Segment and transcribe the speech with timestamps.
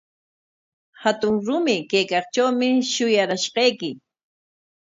[1.03, 3.89] Hatun rumi kaykaqtrawmi shuyarashqayki.